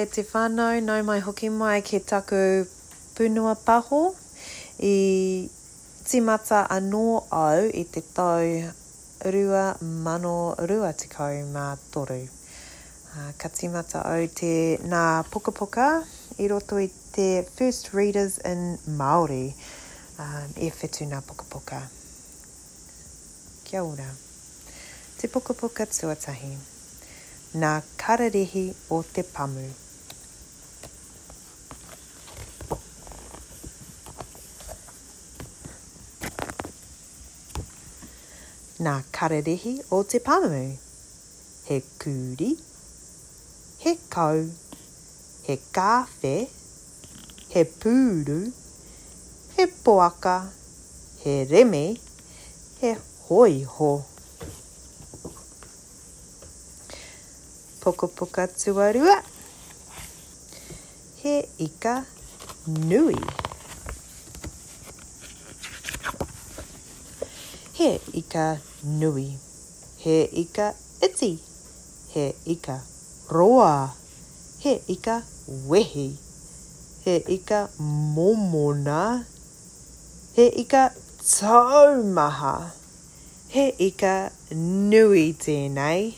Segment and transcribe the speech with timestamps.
[0.00, 2.38] e te whānau, nau mai hoki mai ke taku
[3.16, 3.98] punua paho
[4.90, 5.44] i
[6.10, 7.00] timata anō
[7.38, 8.46] au i te tau
[9.34, 9.64] rua
[10.06, 10.32] mano
[10.70, 11.64] rua tikau mā
[11.96, 12.16] toru.
[12.22, 14.54] Uh, ka timata au te
[14.94, 15.02] nā
[15.34, 15.90] poka poka
[16.40, 16.88] i roto i
[17.18, 17.28] te
[17.58, 19.52] First Readers in Māori
[20.16, 21.82] um, e whetu nā poka poka.
[23.68, 24.08] Kia ora.
[25.20, 26.50] Te poka poka tuatahi.
[27.50, 28.64] Nā kararehi Nā kararehi
[28.96, 29.68] o te pamu.
[38.84, 40.60] ngā kararehi o te pāmu.
[41.68, 42.50] He kūri,
[43.84, 44.38] he kau,
[45.46, 46.32] he kāwhe,
[47.54, 48.38] he pūru,
[49.58, 50.36] he poaka,
[51.24, 51.84] he remi,
[52.80, 52.94] he
[53.28, 53.90] hoiho.
[57.84, 59.18] Poko poka tuarua.
[61.20, 61.34] He
[61.66, 62.00] ika
[62.66, 63.20] nui.
[67.76, 68.48] He ika
[68.84, 69.36] nui.
[69.98, 71.38] He ika iti,
[72.12, 72.80] he ika
[73.30, 73.90] roa,
[74.60, 75.22] he ika
[75.68, 76.14] wehi,
[77.04, 79.24] he ika momona,
[80.34, 82.70] he ika taumaha,
[83.50, 86.14] he ika nui tēnei.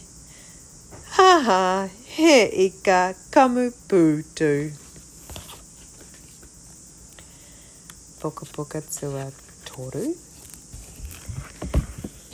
[1.14, 2.34] ha, he
[2.66, 4.48] ika kamupūtu.
[8.22, 9.26] Poka poka tua
[9.64, 10.06] toru.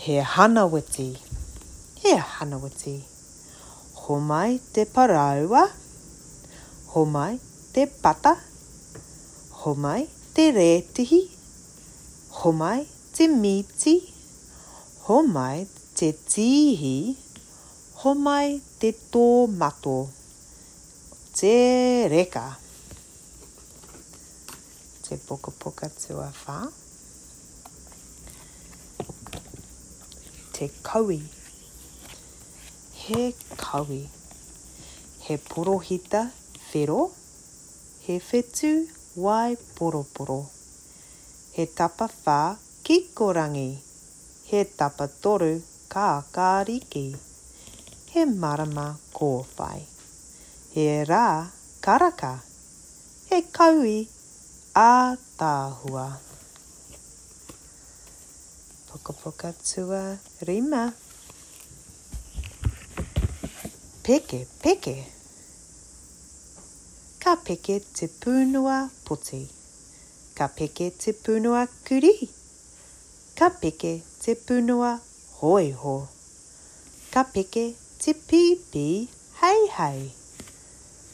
[0.09, 1.07] He hanawiti.
[2.03, 2.95] He hanawiti.
[4.03, 5.63] Ho mai te paraua.
[6.93, 7.35] Ho mai
[7.75, 8.33] te pata.
[9.59, 10.03] Ho mai
[10.35, 11.21] te rētihi.
[12.39, 12.87] Ho mai
[13.19, 13.97] te miti.
[15.11, 15.61] Ho mai
[15.99, 16.97] te tīhi.
[18.01, 19.27] Ho mai te tō
[19.61, 19.99] mato.
[21.41, 21.55] Te
[22.17, 22.47] reka.
[25.07, 26.31] Te poka poka te wa
[30.59, 31.19] te kaui.
[33.03, 33.31] He
[33.63, 34.01] kaui.
[35.27, 36.23] He porohita
[36.71, 36.97] whero.
[38.07, 38.71] He whetu
[39.27, 40.39] wai poroporo.
[41.57, 42.57] He tapa whā
[43.21, 43.71] korangi.
[44.51, 45.53] He tapa toru
[45.93, 47.07] kā kāriki.
[48.15, 49.83] He marama kōwhai.
[50.75, 51.27] He rā
[51.83, 52.35] karaka.
[53.31, 54.09] He kaui
[54.75, 55.15] ātāhua.
[55.39, 56.09] Ātāhua
[59.09, 60.93] whakapuka tua rima.
[64.05, 64.95] Peke, peke.
[67.25, 68.77] Ka peke te pūnua
[69.09, 69.41] puti.
[70.39, 72.13] Ka peke te pūnua kuri.
[73.39, 73.93] Ka peke
[74.25, 74.93] te pūnua
[75.41, 75.97] hoiho.
[77.15, 77.71] Ka peke
[78.05, 78.87] te pipi
[79.41, 80.05] hei hei.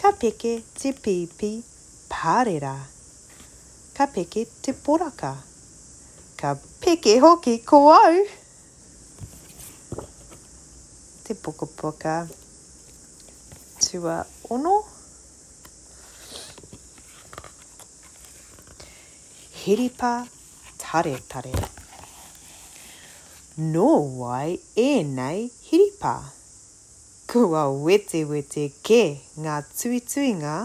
[0.03, 1.53] Ka peke te pipi
[2.11, 2.77] pārera.
[2.81, 2.91] Ka peke
[3.95, 5.35] Ka peke te poraka
[6.37, 8.17] ka peke hoki ko au.
[11.25, 12.15] Te poka poka
[13.81, 14.77] tua ono.
[19.65, 20.13] Heripa
[20.79, 21.53] tare tare.
[23.57, 23.89] No
[24.21, 26.15] wai e nei hiripa.
[27.31, 29.03] Kua wete wete ke
[29.43, 30.57] ngā tui tui ngā.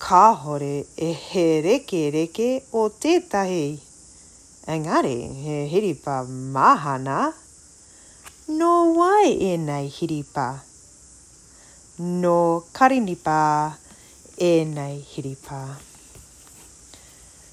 [0.00, 3.74] Ka hore e he reke reke o tētahi.
[4.74, 6.14] Engari, he hiripa
[6.56, 7.34] mahana.
[8.48, 10.46] No wai e nei hiripa.
[12.24, 13.38] No karinipa
[14.48, 15.60] e nei hiripa.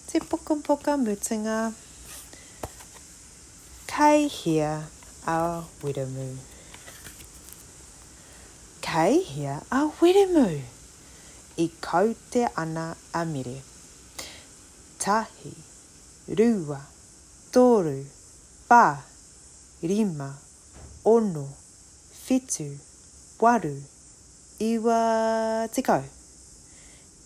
[0.07, 1.59] Te poka poka mutinga.
[3.91, 4.71] Kei hia
[5.27, 5.37] a
[5.83, 6.27] Widomu.
[6.31, 6.60] Kei
[8.91, 10.43] kei hea a weremu
[11.63, 12.85] i kau te ana
[13.19, 13.53] a mire.
[15.03, 15.51] Tahi,
[16.39, 16.79] rua,
[17.55, 17.93] tōru,
[18.71, 18.81] pā,
[19.91, 20.27] rima,
[21.13, 21.43] ono,
[22.25, 22.67] fitu,
[23.45, 23.73] waru,
[24.71, 24.99] iwa,
[25.77, 26.03] tikau.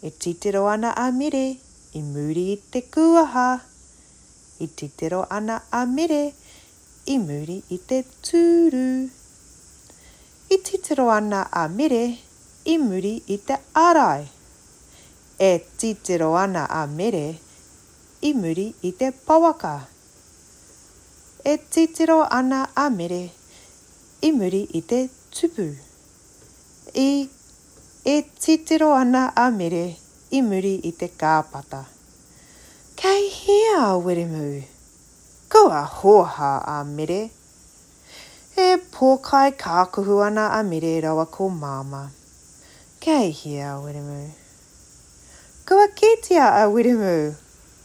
[0.08, 1.46] E titero ana a mire,
[2.00, 3.50] i muri i te kuaha.
[4.62, 6.24] I titero ana a mire,
[7.10, 8.88] i muri i te Tūru
[10.96, 12.16] titiro ana a mire
[12.64, 14.26] i muri i te arai.
[15.38, 17.36] E titiro ana a mire
[18.22, 19.76] i muri i te pawaka.
[21.44, 23.30] E titiro ana a mire
[24.22, 25.68] i muri i te tupu.
[26.96, 27.28] I
[28.06, 29.98] e titiro ana a mire
[30.32, 31.84] i muri i te kāpata.
[32.96, 34.64] Kei hea, Wirimu.
[35.52, 37.35] Ko a hoha a mire
[38.58, 42.08] e pōkai kākuhuana a mire rawa ko māma.
[43.04, 44.20] Kei hia, Wiremu.
[45.68, 47.18] Kua kētia a Wiremu.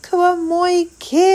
[0.09, 1.33] Kua moi kē.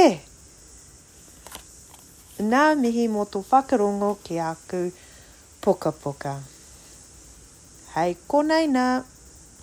[2.52, 4.80] Nā mihi mō tō whakarongo ki aku
[5.68, 6.38] poka poka.
[7.98, 9.15] Hei, konei nā.